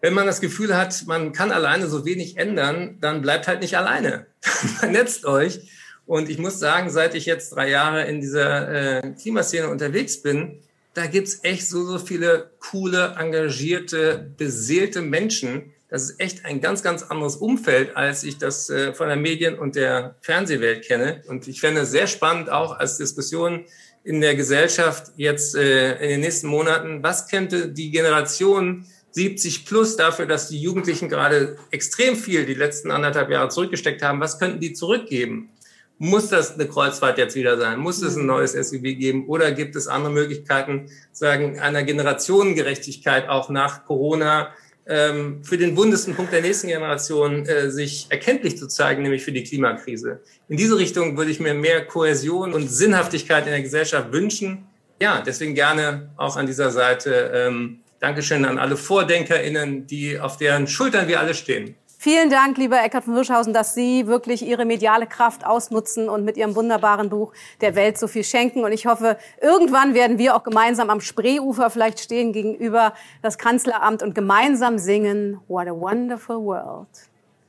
Wenn 0.01 0.13
man 0.13 0.27
das 0.27 0.41
Gefühl 0.41 0.75
hat, 0.77 1.03
man 1.08 1.34
kann 1.34 1.51
alleine 1.51 1.88
so 1.88 2.06
wenig 2.06 2.38
ändern, 2.38 2.98
dann 3.01 3.22
bleibt 3.22 3.48
halt 3.48 3.62
nicht 3.62 3.77
alleine. 3.77 4.27
Vernetzt 4.41 5.25
euch. 5.25 5.70
Und 6.06 6.29
ich 6.29 6.39
muss 6.39 6.60
sagen, 6.60 6.89
seit 6.89 7.13
ich 7.13 7.25
jetzt 7.25 7.50
drei 7.50 7.70
Jahre 7.70 8.06
in 8.06 8.22
dieser 8.22 9.03
äh, 9.03 9.12
Klimaszene 9.12 9.70
unterwegs 9.70 10.22
bin, 10.22 10.60
da 10.94 11.06
gibt's 11.06 11.39
echt 11.44 11.68
so, 11.68 11.86
so 11.86 12.00
viele 12.00 12.50
coole, 12.60 13.15
engagierte, 13.20 14.32
beseelte 14.38 15.01
Menschen. 15.01 15.74
Das 15.88 16.03
ist 16.03 16.20
echt 16.20 16.46
ein 16.46 16.62
ganz, 16.62 16.82
ganz 16.82 17.03
anderes 17.03 17.36
Umfeld, 17.36 17.96
als 17.96 18.24
ich 18.24 18.38
das 18.38 18.70
äh, 18.70 18.94
von 18.94 19.08
der 19.08 19.18
Medien- 19.18 19.60
und 19.60 19.75
der 19.75 20.15
Fernsehwelt 20.22 20.86
kenne. 20.86 21.22
Und 21.27 21.48
ich 21.48 21.60
fände 21.60 21.82
es 21.82 21.91
sehr 21.91 22.08
spannend, 22.08 22.50
auch 22.50 22.77
als 22.77 22.98
Diskussion 22.98 23.65
in 24.03 24.22
der 24.22 24.36
Gesellschaft 24.36 25.12
jetzt 25.15 25.56
äh, 25.56 25.94
in 26.01 26.10
den 26.10 26.22
nächsten 26.22 26.48
Monaten, 26.48 27.03
was 27.03 27.27
könnte 27.27 27.68
die 27.68 27.91
Generation 27.91 28.86
70 29.20 29.66
plus 29.66 29.98
dafür, 29.98 30.26
dass 30.26 30.48
die 30.48 30.62
Jugendlichen 30.62 31.10
gerade 31.10 31.58
extrem 31.72 32.16
viel 32.16 32.46
die 32.46 32.54
letzten 32.54 32.90
anderthalb 32.90 33.30
Jahre 33.30 33.50
zurückgesteckt 33.50 34.02
haben, 34.02 34.22
was 34.22 34.40
könnten 34.40 34.62
die 34.62 34.72
zurückgeben? 34.72 35.50
Muss 35.98 36.30
das 36.30 36.54
eine 36.54 36.70
Kreuzfahrt 36.70 37.18
jetzt 37.18 37.36
wieder 37.36 37.58
sein? 37.58 37.80
Muss 37.80 38.02
es 38.02 38.16
ein 38.16 38.26
neues 38.26 38.54
SUV 38.54 38.82
geben? 38.82 39.28
Oder 39.28 39.52
gibt 39.52 39.76
es 39.76 39.90
andere 39.90 40.14
Möglichkeiten, 40.14 40.90
sagen, 41.12 41.60
einer 41.60 41.84
Generationengerechtigkeit 41.84 43.28
auch 43.28 43.50
nach 43.50 43.84
Corona 43.84 44.54
ähm, 44.88 45.44
für 45.44 45.58
den 45.58 45.76
bundesten 45.76 46.16
Punkt 46.16 46.32
der 46.32 46.42
nächsten 46.42 46.68
Generation 46.68 47.46
äh, 47.46 47.70
sich 47.70 48.08
erkenntlich 48.08 48.58
zu 48.58 48.70
zeigen, 48.70 49.04
nämlich 49.04 49.26
für 49.26 49.34
die 49.34 49.44
Klimakrise? 49.44 50.22
In 50.48 50.56
diese 50.56 50.78
Richtung 50.78 51.18
würde 51.18 51.32
ich 51.32 51.42
mir 51.42 51.54
mehr 51.54 51.86
Kohäsion 51.86 52.54
und 52.54 52.70
Sinnhaftigkeit 52.70 53.46
in 53.46 53.52
der 53.52 53.62
Gesellschaft 53.64 54.14
wünschen. 54.14 54.64
Ja, 55.02 55.22
deswegen 55.22 55.56
gerne 55.56 56.10
auch 56.16 56.38
an 56.38 56.48
dieser 56.48 56.72
Seite 56.72 57.32
ähm, 57.34 57.82
Dankeschön 58.00 58.46
an 58.46 58.58
alle 58.58 58.77
VordenkerInnen, 58.77 59.86
die 59.86 60.20
auf 60.20 60.38
deren 60.38 60.68
Schultern 60.68 61.08
wir 61.08 61.20
alle 61.20 61.34
stehen. 61.34 61.75
Vielen 62.01 62.29
Dank, 62.29 62.58
lieber 62.58 62.82
Eckhard 62.82 63.03
von 63.03 63.15
Hirschhausen, 63.15 63.53
dass 63.53 63.75
Sie 63.75 64.08
wirklich 64.08 64.41
Ihre 64.41 64.63
mediale 64.63 65.06
Kraft 65.06 65.46
ausnutzen 65.46 66.08
und 66.08 66.24
mit 66.24 66.38
Ihrem 66.38 66.56
wunderbaren 66.56 67.10
Buch 67.10 67.34
der 67.60 67.75
Welt 67.75 67.98
so 67.98 68.08
viel 68.08 68.24
schenken. 68.24 68.63
Und 68.63 68.72
ich 68.72 68.86
hoffe, 68.86 69.18
irgendwann 69.41 69.94
werden 69.94 70.18
wir 70.18 70.34
auch 70.34 70.44
gemeinsam 70.44 70.89
am 70.89 71.01
Spreeufer 71.01 71.70
vielleicht 71.70 72.00
stehen 72.00 72.32
gegenüber 72.32 72.94
das 73.22 73.38
Kanzleramt 73.38 74.01
und 74.01 74.15
gemeinsam 74.15 74.77
singen 74.77 75.41
What 75.50 75.68
a 75.68 75.72
Wonderful 75.72 76.38
World. 76.38 76.88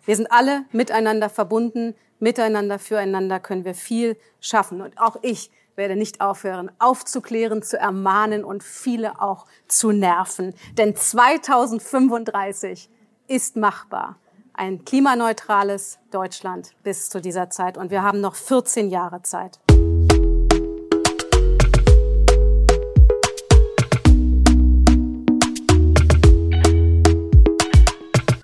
Wir 0.04 0.16
sind 0.16 0.33
alle 0.33 0.64
miteinander 0.73 1.28
verbunden, 1.28 1.95
miteinander, 2.19 2.80
füreinander 2.80 3.38
können 3.38 3.64
wir 3.64 3.75
viel 3.75 4.16
schaffen. 4.40 4.80
Und 4.80 4.99
auch 4.99 5.16
ich 5.23 5.52
werde 5.80 5.96
nicht 5.96 6.20
aufhören, 6.20 6.70
aufzuklären, 6.78 7.62
zu 7.62 7.76
ermahnen 7.76 8.44
und 8.44 8.62
viele 8.62 9.20
auch 9.20 9.46
zu 9.66 9.90
nerven. 9.90 10.54
Denn 10.78 10.94
2035 10.94 12.88
ist 13.26 13.56
machbar 13.56 14.16
ein 14.60 14.84
klimaneutrales 14.84 15.99
Deutschland 16.10 16.72
bis 16.82 17.08
zu 17.08 17.20
dieser 17.20 17.49
Zeit. 17.50 17.78
Und 17.78 17.90
wir 17.90 18.02
haben 18.02 18.20
noch 18.20 18.34
14 18.34 18.90
Jahre 18.90 19.22
Zeit. 19.22 19.58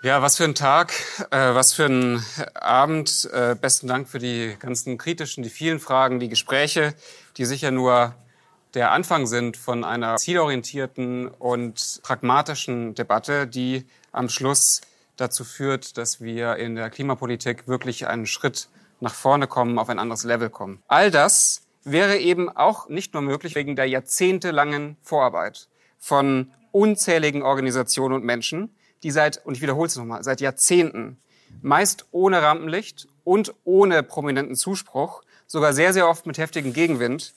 Ja, 0.06 0.22
was 0.22 0.36
für 0.36 0.44
ein 0.44 0.54
Tag, 0.54 0.92
äh, 1.32 1.36
was 1.36 1.72
für 1.72 1.86
ein 1.86 2.24
Abend. 2.54 3.28
Äh, 3.32 3.56
besten 3.60 3.88
Dank 3.88 4.08
für 4.08 4.20
die 4.20 4.54
ganzen 4.56 4.98
kritischen, 4.98 5.42
die 5.42 5.50
vielen 5.50 5.80
Fragen, 5.80 6.20
die 6.20 6.28
Gespräche, 6.28 6.94
die 7.38 7.44
sicher 7.44 7.72
nur 7.72 8.14
der 8.74 8.92
Anfang 8.92 9.26
sind 9.26 9.56
von 9.56 9.82
einer 9.82 10.14
zielorientierten 10.14 11.26
und 11.26 11.98
pragmatischen 12.04 12.94
Debatte, 12.94 13.48
die 13.48 13.84
am 14.12 14.28
Schluss 14.28 14.82
dazu 15.16 15.42
führt, 15.42 15.98
dass 15.98 16.20
wir 16.20 16.54
in 16.54 16.76
der 16.76 16.88
Klimapolitik 16.88 17.66
wirklich 17.66 18.06
einen 18.06 18.26
Schritt 18.26 18.68
nach 19.00 19.12
vorne 19.12 19.48
kommen, 19.48 19.76
auf 19.76 19.88
ein 19.88 19.98
anderes 19.98 20.22
Level 20.22 20.50
kommen. 20.50 20.84
All 20.86 21.10
das 21.10 21.62
wäre 21.82 22.18
eben 22.18 22.48
auch 22.48 22.88
nicht 22.88 23.12
nur 23.12 23.24
möglich 23.24 23.56
wegen 23.56 23.74
der 23.74 23.86
jahrzehntelangen 23.86 24.98
Vorarbeit 25.02 25.66
von 25.98 26.52
unzähligen 26.70 27.42
Organisationen 27.42 28.14
und 28.14 28.24
Menschen, 28.24 28.70
die 29.02 29.10
seit, 29.10 29.44
und 29.44 29.56
ich 29.56 29.62
wiederhole 29.62 29.86
es 29.86 29.96
nochmal, 29.96 30.22
seit 30.24 30.40
Jahrzehnten, 30.40 31.18
meist 31.62 32.06
ohne 32.10 32.42
Rampenlicht 32.42 33.08
und 33.24 33.54
ohne 33.64 34.02
prominenten 34.02 34.56
Zuspruch, 34.56 35.22
sogar 35.46 35.72
sehr, 35.72 35.92
sehr 35.92 36.08
oft 36.08 36.26
mit 36.26 36.38
heftigem 36.38 36.72
Gegenwind, 36.72 37.34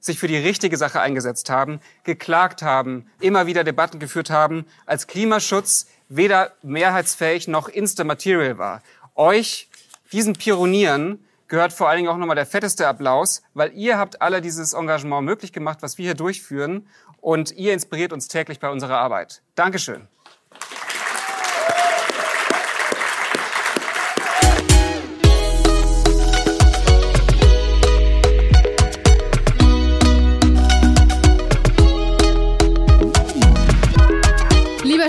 sich 0.00 0.18
für 0.18 0.28
die 0.28 0.36
richtige 0.36 0.76
Sache 0.76 1.00
eingesetzt 1.00 1.50
haben, 1.50 1.80
geklagt 2.04 2.62
haben, 2.62 3.06
immer 3.20 3.46
wieder 3.46 3.64
Debatten 3.64 3.98
geführt 3.98 4.30
haben, 4.30 4.64
als 4.86 5.06
Klimaschutz 5.06 5.88
weder 6.08 6.52
mehrheitsfähig 6.62 7.48
noch 7.48 7.68
Insta-Material 7.68 8.58
war. 8.58 8.82
Euch, 9.14 9.68
diesen 10.12 10.32
Pionieren, 10.34 11.24
gehört 11.48 11.72
vor 11.72 11.88
allen 11.88 11.98
Dingen 11.98 12.08
auch 12.08 12.16
nochmal 12.16 12.36
der 12.36 12.46
fetteste 12.46 12.86
Applaus, 12.88 13.42
weil 13.54 13.72
ihr 13.74 13.98
habt 13.98 14.22
alle 14.22 14.40
dieses 14.40 14.72
Engagement 14.72 15.26
möglich 15.26 15.52
gemacht, 15.52 15.78
was 15.82 15.98
wir 15.98 16.06
hier 16.06 16.14
durchführen 16.14 16.86
und 17.20 17.52
ihr 17.52 17.74
inspiriert 17.74 18.12
uns 18.12 18.28
täglich 18.28 18.60
bei 18.60 18.70
unserer 18.70 18.98
Arbeit. 18.98 19.42
Dankeschön. 19.54 20.08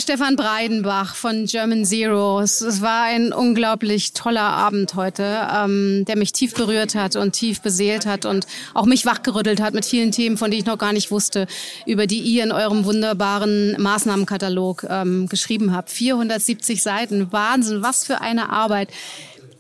Stefan 0.02 0.36
Breidenbach 0.36 1.14
von 1.14 1.46
German 1.46 1.86
Zero. 1.86 2.42
Es, 2.42 2.82
war 2.82 3.04
ein 3.04 3.32
unglaublich 3.32 4.14
toller 4.14 4.42
Abend 4.42 4.96
heute, 4.96 5.48
ähm, 5.56 6.06
der 6.08 6.18
mich 6.18 6.34
tief 6.34 6.56
berührt 6.56 6.96
hat 6.96 7.16
und 7.16 7.34
tief 7.34 7.62
beseelt 7.62 8.08
hat 8.08 8.26
und 8.26 8.48
auch 8.74 8.86
mich 8.86 9.06
wachgerüttelt 9.06 9.62
hat 9.62 9.76
mit 9.76 9.86
vielen 9.86 10.12
Themen, 10.12 10.38
von 10.38 10.50
denen 10.50 10.62
ich 10.62 10.66
noch 10.66 10.80
gar 10.80 10.92
nicht 10.92 11.12
wusste, 11.12 11.46
über 11.86 12.08
die 12.08 12.20
ihr 12.20 12.44
in 12.44 12.52
eurem 12.52 12.84
wunderbaren 12.86 13.80
Maßnahmenkatalog 13.80 14.88
ähm, 14.90 15.28
geschrieben 15.30 15.72
habt. 15.72 15.92
470 15.92 16.82
Seiten, 16.82 17.32
Wahnsinn, 17.32 17.84
was 17.84 18.04
für 18.04 18.22
eine 18.22 18.50
Arbeit. 18.50 18.90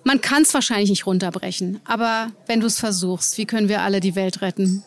Man 0.03 0.21
kann 0.21 0.41
es 0.41 0.53
wahrscheinlich 0.55 0.89
nicht 0.89 1.05
runterbrechen, 1.05 1.79
aber 1.85 2.31
wenn 2.47 2.61
du 2.61 2.65
es 2.65 2.79
versuchst, 2.79 3.37
wie 3.37 3.45
können 3.45 3.69
wir 3.69 3.83
alle 3.83 3.99
die 3.99 4.15
Welt 4.15 4.41
retten? 4.41 4.83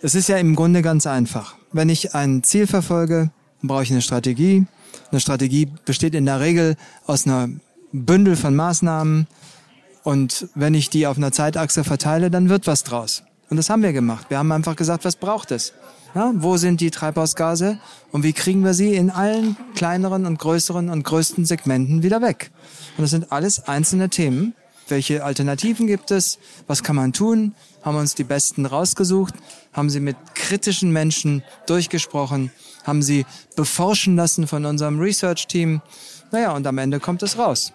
Es 0.00 0.14
ist 0.14 0.30
ja 0.30 0.38
im 0.38 0.56
Grunde 0.56 0.80
ganz 0.80 1.06
einfach. 1.06 1.54
Wenn 1.70 1.90
ich 1.90 2.14
ein 2.14 2.42
Ziel 2.42 2.66
verfolge, 2.66 3.30
brauche 3.66 3.82
ich 3.82 3.90
eine 3.90 4.02
Strategie. 4.02 4.66
Eine 5.10 5.20
Strategie 5.20 5.68
besteht 5.84 6.14
in 6.14 6.26
der 6.26 6.40
Regel 6.40 6.76
aus 7.06 7.26
einer 7.26 7.48
Bündel 7.92 8.36
von 8.36 8.54
Maßnahmen. 8.54 9.26
Und 10.02 10.48
wenn 10.54 10.74
ich 10.74 10.90
die 10.90 11.06
auf 11.06 11.16
einer 11.16 11.32
Zeitachse 11.32 11.84
verteile, 11.84 12.30
dann 12.30 12.48
wird 12.48 12.66
was 12.66 12.84
draus. 12.84 13.22
Und 13.50 13.56
das 13.56 13.70
haben 13.70 13.82
wir 13.82 13.92
gemacht. 13.92 14.26
Wir 14.28 14.38
haben 14.38 14.52
einfach 14.52 14.76
gesagt, 14.76 15.04
was 15.04 15.16
braucht 15.16 15.50
es? 15.50 15.72
Ja, 16.14 16.32
wo 16.34 16.56
sind 16.56 16.80
die 16.80 16.92
Treibhausgase 16.92 17.78
und 18.12 18.22
wie 18.22 18.32
kriegen 18.32 18.64
wir 18.64 18.72
sie 18.72 18.94
in 18.94 19.10
allen 19.10 19.56
kleineren 19.74 20.26
und 20.26 20.38
größeren 20.38 20.88
und 20.88 21.02
größten 21.02 21.44
Segmenten 21.44 22.04
wieder 22.04 22.22
weg? 22.22 22.52
Und 22.96 23.02
das 23.02 23.10
sind 23.10 23.32
alles 23.32 23.66
einzelne 23.66 24.08
Themen. 24.10 24.54
Welche 24.86 25.24
Alternativen 25.24 25.88
gibt 25.88 26.12
es? 26.12 26.38
Was 26.68 26.84
kann 26.84 26.94
man 26.94 27.12
tun? 27.12 27.54
Haben 27.84 27.98
uns 27.98 28.14
die 28.14 28.24
besten 28.24 28.64
rausgesucht? 28.64 29.34
Haben 29.72 29.90
sie 29.90 30.00
mit 30.00 30.16
kritischen 30.34 30.90
Menschen 30.90 31.44
durchgesprochen? 31.66 32.50
Haben 32.84 33.02
sie 33.02 33.26
beforschen 33.56 34.16
lassen 34.16 34.46
von 34.46 34.64
unserem 34.64 34.98
Research-Team? 34.98 35.82
Naja, 36.32 36.52
und 36.52 36.66
am 36.66 36.78
Ende 36.78 36.98
kommt 36.98 37.22
es 37.22 37.38
raus. 37.38 37.72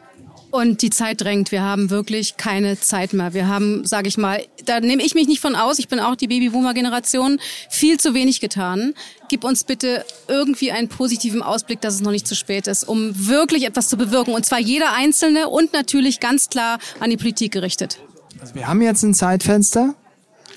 Und 0.52 0.82
die 0.82 0.90
Zeit 0.90 1.22
drängt. 1.22 1.52
Wir 1.52 1.62
haben 1.62 1.92
wirklich 1.92 2.38
keine 2.38 2.80
Zeit 2.80 3.14
mehr. 3.14 3.36
Wir 3.36 3.48
haben, 3.48 3.86
sage 3.86 4.08
ich 4.08 4.18
mal, 4.18 4.44
da 4.66 4.80
nehme 4.80 5.04
ich 5.04 5.14
mich 5.14 5.28
nicht 5.28 5.42
von 5.42 5.56
aus. 5.56 5.78
Ich 5.78 5.88
bin 5.88 6.00
auch 6.00 6.16
die 6.16 6.28
Babyboomer-Generation. 6.28 7.40
Viel 7.70 8.00
zu 8.00 8.16
wenig 8.16 8.42
getan. 8.42 8.96
Gib 9.28 9.44
uns 9.44 9.64
bitte 9.64 10.04
irgendwie 10.28 10.72
einen 10.72 10.88
positiven 10.88 11.44
Ausblick, 11.44 11.82
dass 11.82 11.94
es 11.94 12.02
noch 12.02 12.10
nicht 12.10 12.26
zu 12.26 12.36
spät 12.36 12.66
ist, 12.66 12.84
um 12.84 13.28
wirklich 13.28 13.64
etwas 13.66 13.90
zu 13.90 13.98
bewirken. 13.98 14.34
Und 14.34 14.44
zwar 14.44 14.60
jeder 14.60 14.94
Einzelne 14.94 15.50
und 15.50 15.72
natürlich 15.74 16.20
ganz 16.20 16.50
klar 16.50 16.80
an 17.00 17.12
die 17.12 17.18
Politik 17.18 17.52
gerichtet. 17.52 18.00
Also 18.42 18.56
wir 18.56 18.68
haben 18.68 18.82
jetzt 18.82 19.04
ein 19.04 19.14
Zeitfenster 19.14 19.94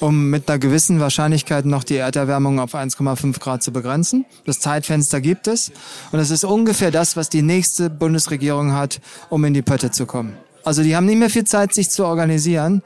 um 0.02 0.30
mit 0.30 0.48
einer 0.48 0.58
gewissen 0.58 0.98
Wahrscheinlichkeit 0.98 1.64
noch 1.64 1.84
die 1.84 1.96
Erderwärmung 1.96 2.58
auf 2.58 2.74
1,5 2.74 3.38
Grad 3.38 3.62
zu 3.62 3.72
begrenzen. 3.72 4.24
Das 4.44 4.58
Zeitfenster 4.58 5.20
gibt 5.20 5.46
es 5.46 5.70
und 6.10 6.18
es 6.18 6.30
ist 6.30 6.44
ungefähr 6.44 6.90
das, 6.90 7.16
was 7.16 7.28
die 7.28 7.42
nächste 7.42 7.88
Bundesregierung 7.88 8.72
hat, 8.72 9.00
um 9.30 9.44
in 9.44 9.54
die 9.54 9.62
Pötte 9.62 9.92
zu 9.92 10.04
kommen. 10.04 10.36
Also 10.64 10.82
die 10.82 10.96
haben 10.96 11.06
nicht 11.06 11.18
mehr 11.18 11.30
viel 11.30 11.44
Zeit, 11.44 11.72
sich 11.72 11.90
zu 11.90 12.04
organisieren. 12.04 12.82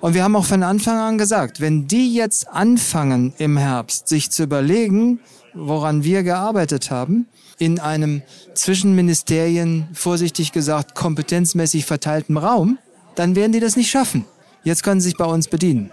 Und 0.00 0.14
wir 0.14 0.24
haben 0.24 0.34
auch 0.34 0.44
von 0.44 0.62
Anfang 0.62 0.98
an 0.98 1.18
gesagt, 1.18 1.60
wenn 1.60 1.86
die 1.86 2.14
jetzt 2.14 2.48
anfangen 2.48 3.34
im 3.38 3.56
Herbst, 3.56 4.08
sich 4.08 4.30
zu 4.30 4.44
überlegen, 4.44 5.20
woran 5.54 6.02
wir 6.02 6.22
gearbeitet 6.22 6.90
haben, 6.90 7.26
in 7.58 7.78
einem 7.78 8.22
zwischen 8.54 8.94
Ministerien, 8.96 9.88
vorsichtig 9.92 10.52
gesagt, 10.52 10.94
kompetenzmäßig 10.94 11.86
verteilten 11.86 12.36
Raum, 12.36 12.78
dann 13.14 13.36
werden 13.36 13.52
die 13.52 13.60
das 13.60 13.76
nicht 13.76 13.90
schaffen. 13.90 14.24
Jetzt 14.64 14.82
können 14.82 15.00
sie 15.00 15.10
sich 15.10 15.16
bei 15.16 15.24
uns 15.24 15.48
bedienen. 15.48 15.90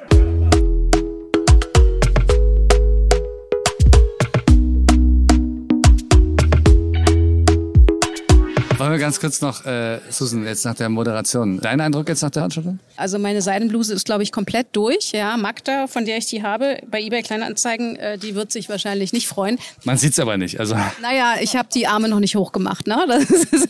Wollen 8.80 8.92
wir 8.94 8.98
ganz 8.98 9.20
kurz 9.20 9.42
noch, 9.42 9.66
äh, 9.66 10.00
Susan, 10.10 10.46
jetzt 10.46 10.64
nach 10.64 10.74
der 10.74 10.88
Moderation. 10.88 11.60
Dein 11.60 11.82
Eindruck 11.82 12.08
jetzt 12.08 12.22
nach 12.22 12.30
der 12.30 12.40
Veranstaltung? 12.44 12.80
Also 12.96 13.20
meine 13.20 13.42
Seidenbluse 13.42 13.94
ist, 13.94 14.06
glaube 14.06 14.24
ich, 14.24 14.32
komplett 14.32 14.68
durch. 14.72 15.12
Ja, 15.12 15.36
Magda, 15.36 15.88
von 15.88 16.06
der 16.06 16.18
ich 16.18 16.28
die 16.28 16.44
habe, 16.44 16.80
bei 16.90 17.02
eBay 17.02 17.22
Kleinanzeigen, 17.22 17.98
äh, 17.98 18.18
die 18.18 18.36
wird 18.36 18.54
sich 18.54 18.70
wahrscheinlich 18.70 19.12
nicht 19.12 19.28
freuen. 19.28 19.60
Man 19.84 19.98
sieht's 19.98 20.18
aber 20.18 20.38
nicht. 20.38 20.62
Also 20.62 20.76
Naja, 21.02 21.36
ich 21.42 21.58
habe 21.58 21.68
die 21.74 21.88
Arme 21.88 22.08
noch 22.08 22.22
nicht 22.22 22.38
hochgemacht. 22.38 22.88
Ne? 22.88 23.06
Das 23.06 23.30
ist, 23.30 23.70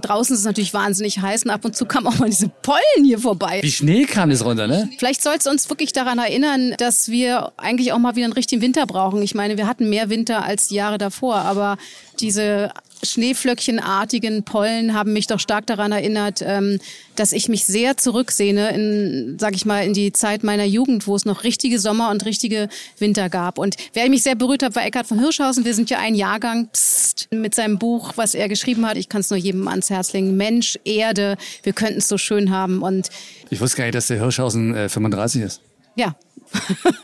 draußen 0.00 0.34
ist 0.34 0.40
es 0.40 0.46
natürlich 0.46 0.72
wahnsinnig 0.72 1.18
heiß 1.18 1.42
und 1.42 1.50
ab 1.50 1.64
und 1.64 1.76
zu 1.76 1.84
kam 1.84 2.06
auch 2.06 2.16
mal 2.18 2.30
diese 2.30 2.48
Pollen 2.48 3.04
hier 3.04 3.18
vorbei. 3.18 3.58
wie 3.62 3.72
Schnee 3.72 4.04
kam 4.04 4.30
es 4.30 4.44
runter, 4.44 4.68
ne? 4.68 4.88
Vielleicht 4.98 5.20
soll 5.20 5.34
es 5.36 5.48
uns 5.48 5.68
wirklich 5.68 5.92
daran 5.92 6.18
erinnern, 6.18 6.74
dass 6.78 7.08
wir 7.08 7.50
eigentlich 7.56 7.92
auch 7.92 7.98
mal 7.98 8.14
wieder 8.14 8.26
einen 8.26 8.34
richtigen 8.34 8.62
Winter 8.62 8.86
brauchen. 8.86 9.20
Ich 9.22 9.34
meine, 9.34 9.56
wir 9.56 9.66
hatten 9.66 9.90
mehr 9.90 10.10
Winter 10.10 10.44
als 10.44 10.68
die 10.68 10.76
Jahre 10.76 10.98
davor, 10.98 11.36
aber 11.38 11.76
diese 12.20 12.70
Schneeflöckchenartigen 13.02 14.42
Pollen 14.44 14.94
haben 14.94 15.12
mich 15.12 15.26
doch 15.26 15.40
stark 15.40 15.66
daran 15.66 15.92
erinnert, 15.92 16.42
ähm, 16.44 16.78
dass 17.16 17.32
ich 17.32 17.48
mich 17.48 17.64
sehr 17.64 17.96
zurücksehne 17.96 18.70
in, 18.70 19.36
sag 19.38 19.54
ich 19.54 19.64
mal, 19.64 19.84
in 19.84 19.92
die 19.94 20.12
Zeit 20.12 20.44
meiner 20.44 20.64
Jugend, 20.64 21.06
wo 21.06 21.16
es 21.16 21.24
noch 21.24 21.44
richtige 21.44 21.78
Sommer 21.78 22.10
und 22.10 22.24
richtige 22.24 22.68
Winter 22.98 23.28
gab. 23.28 23.58
Und 23.58 23.76
wer 23.92 24.08
mich 24.08 24.22
sehr 24.22 24.34
berührt 24.34 24.62
hat, 24.62 24.76
war 24.76 24.84
Eckhard 24.84 25.06
von 25.06 25.18
Hirschhausen. 25.18 25.64
Wir 25.64 25.74
sind 25.74 25.90
ja 25.90 25.98
ein 25.98 26.14
Jahrgang 26.14 26.68
psst, 26.72 27.28
mit 27.32 27.54
seinem 27.54 27.78
Buch, 27.78 28.12
was 28.16 28.34
er 28.34 28.48
geschrieben 28.48 28.86
hat. 28.86 28.96
Ich 28.96 29.08
kann 29.08 29.20
es 29.20 29.30
nur 29.30 29.38
jedem 29.38 29.68
ans 29.68 29.90
Herz 29.90 30.12
legen. 30.12 30.36
Mensch, 30.36 30.78
Erde, 30.84 31.36
wir 31.62 31.72
könnten 31.72 31.98
es 31.98 32.08
so 32.08 32.18
schön 32.18 32.50
haben. 32.50 32.82
Und 32.82 33.08
Ich 33.50 33.60
wusste 33.60 33.76
gar 33.78 33.84
nicht, 33.84 33.94
dass 33.94 34.06
der 34.08 34.20
Hirschhausen 34.20 34.74
äh, 34.74 34.88
35 34.88 35.42
ist. 35.42 35.60
ja, 35.96 36.16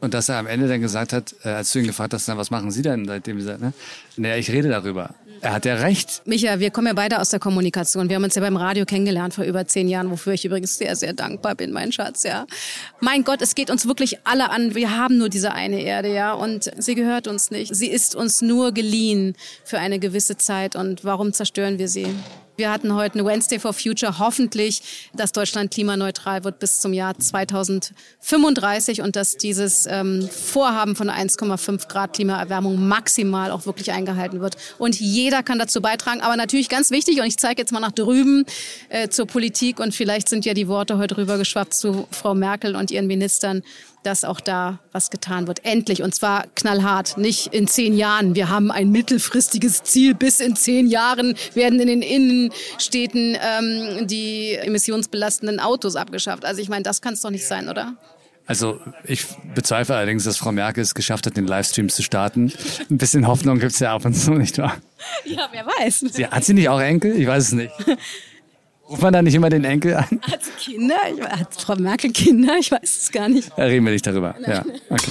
Und 0.00 0.14
dass 0.14 0.28
er 0.28 0.36
am 0.36 0.46
Ende 0.46 0.68
dann 0.68 0.80
gesagt 0.80 1.12
hat, 1.12 1.34
äh, 1.44 1.48
als 1.48 1.72
du 1.72 1.80
ihn 1.80 1.86
gefragt 1.86 2.14
hast, 2.14 2.28
na, 2.28 2.36
was 2.36 2.50
machen 2.50 2.70
Sie 2.70 2.82
denn, 2.82 3.06
seitdem 3.06 3.40
Sie, 3.40 3.58
ne? 3.58 3.72
Naja, 4.16 4.36
ich 4.36 4.50
rede 4.50 4.68
darüber. 4.68 5.14
Er 5.40 5.52
hat 5.52 5.64
ja 5.64 5.74
recht. 5.74 6.22
Micha, 6.24 6.58
wir 6.58 6.70
kommen 6.70 6.88
ja 6.88 6.92
beide 6.94 7.20
aus 7.20 7.30
der 7.30 7.38
Kommunikation. 7.38 8.08
Wir 8.08 8.16
haben 8.16 8.24
uns 8.24 8.34
ja 8.34 8.40
beim 8.40 8.56
Radio 8.56 8.84
kennengelernt 8.84 9.34
vor 9.34 9.44
über 9.44 9.66
zehn 9.66 9.88
Jahren, 9.88 10.10
wofür 10.10 10.32
ich 10.32 10.44
übrigens 10.44 10.78
sehr, 10.78 10.96
sehr 10.96 11.12
dankbar 11.12 11.54
bin, 11.54 11.72
mein 11.72 11.92
Schatz, 11.92 12.24
ja. 12.24 12.46
Mein 13.00 13.24
Gott, 13.24 13.40
es 13.42 13.54
geht 13.54 13.70
uns 13.70 13.86
wirklich 13.86 14.18
alle 14.24 14.50
an. 14.50 14.74
Wir 14.74 14.96
haben 14.96 15.18
nur 15.18 15.28
diese 15.28 15.52
eine 15.52 15.80
Erde, 15.80 16.12
ja. 16.12 16.32
Und 16.32 16.70
sie 16.78 16.94
gehört 16.94 17.28
uns 17.28 17.50
nicht. 17.50 17.74
Sie 17.74 17.88
ist 17.88 18.14
uns 18.16 18.42
nur 18.42 18.72
geliehen 18.72 19.36
für 19.64 19.78
eine 19.78 19.98
gewisse 19.98 20.36
Zeit. 20.36 20.74
Und 20.74 21.04
warum 21.04 21.32
zerstören 21.32 21.78
wir 21.78 21.88
sie? 21.88 22.08
Wir 22.58 22.72
hatten 22.72 22.92
heute 22.92 23.20
eine 23.20 23.24
Wednesday 23.24 23.60
for 23.60 23.72
Future, 23.72 24.18
hoffentlich, 24.18 24.82
dass 25.14 25.30
Deutschland 25.30 25.70
klimaneutral 25.70 26.42
wird 26.42 26.58
bis 26.58 26.80
zum 26.80 26.92
Jahr 26.92 27.16
2035 27.16 29.00
und 29.00 29.14
dass 29.14 29.36
dieses 29.36 29.86
ähm, 29.86 30.28
Vorhaben 30.28 30.96
von 30.96 31.08
1,5 31.08 31.86
Grad 31.86 32.14
Klimaerwärmung 32.14 32.88
maximal 32.88 33.52
auch 33.52 33.64
wirklich 33.64 33.92
eingehalten 33.92 34.40
wird. 34.40 34.56
Und 34.76 34.98
jeder 34.98 35.44
kann 35.44 35.60
dazu 35.60 35.80
beitragen. 35.80 36.20
Aber 36.20 36.34
natürlich 36.34 36.68
ganz 36.68 36.90
wichtig, 36.90 37.20
und 37.20 37.26
ich 37.26 37.38
zeige 37.38 37.62
jetzt 37.62 37.70
mal 37.70 37.78
nach 37.78 37.92
drüben 37.92 38.44
äh, 38.88 39.08
zur 39.08 39.28
Politik 39.28 39.78
und 39.78 39.94
vielleicht 39.94 40.28
sind 40.28 40.44
ja 40.44 40.52
die 40.52 40.66
Worte 40.66 40.98
heute 40.98 41.16
rübergeschwappt 41.16 41.74
zu 41.74 42.08
Frau 42.10 42.34
Merkel 42.34 42.74
und 42.74 42.90
ihren 42.90 43.06
Ministern, 43.06 43.62
dass 44.02 44.24
auch 44.24 44.40
da 44.40 44.78
was 44.92 45.10
getan 45.10 45.46
wird. 45.46 45.64
Endlich. 45.64 46.02
Und 46.02 46.14
zwar 46.14 46.46
knallhart. 46.54 47.18
Nicht 47.18 47.48
in 47.54 47.66
zehn 47.66 47.96
Jahren. 47.96 48.34
Wir 48.34 48.48
haben 48.48 48.70
ein 48.70 48.90
mittelfristiges 48.90 49.82
Ziel. 49.82 50.14
Bis 50.14 50.40
in 50.40 50.56
zehn 50.56 50.86
Jahren 50.86 51.34
werden 51.54 51.80
in 51.80 51.88
den 51.88 52.02
Innenstädten 52.02 53.36
ähm, 53.40 54.06
die 54.06 54.54
emissionsbelastenden 54.54 55.60
Autos 55.60 55.96
abgeschafft. 55.96 56.44
Also 56.44 56.60
ich 56.60 56.68
meine, 56.68 56.82
das 56.82 57.00
kann 57.00 57.14
es 57.14 57.20
doch 57.20 57.30
nicht 57.30 57.46
sein, 57.46 57.68
oder? 57.68 57.96
Also 58.48 58.80
ich 59.04 59.26
bezweifle 59.54 59.94
allerdings, 59.94 60.24
dass 60.24 60.38
Frau 60.38 60.52
Merkel 60.52 60.82
es 60.82 60.94
geschafft 60.94 61.26
hat, 61.26 61.36
den 61.36 61.46
Livestream 61.46 61.90
zu 61.90 62.02
starten. 62.02 62.50
Ein 62.90 62.96
bisschen 62.96 63.26
Hoffnung 63.26 63.58
gibt's 63.58 63.78
ja 63.78 63.94
ab 63.94 64.06
und 64.06 64.14
zu, 64.14 64.30
nicht 64.32 64.56
wahr? 64.56 64.74
Ja, 65.26 65.50
wer 65.52 65.66
weiß. 65.66 66.00
Sie, 66.00 66.26
hat 66.26 66.44
sie 66.44 66.54
nicht 66.54 66.70
auch 66.70 66.80
Enkel? 66.80 67.14
Ich 67.20 67.26
weiß 67.26 67.48
es 67.48 67.52
nicht. 67.52 67.72
Ruft 68.88 69.02
man 69.02 69.12
da 69.12 69.20
nicht 69.22 69.34
immer 69.34 69.50
den 69.50 69.64
Enkel 69.64 69.94
an? 69.96 70.20
Hat 70.22 70.40
sie 70.42 70.72
Kinder? 70.72 70.96
Ich, 71.14 71.22
hat 71.22 71.60
Frau 71.60 71.76
Merkel 71.76 72.10
Kinder? 72.10 72.54
Ich 72.58 72.70
weiß 72.70 73.02
es 73.02 73.12
gar 73.12 73.28
nicht. 73.28 73.50
Da 73.56 73.64
reden 73.64 73.84
wir 73.84 73.92
nicht 73.92 74.06
darüber. 74.06 74.34
Ja, 74.46 74.64
okay. 74.88 75.10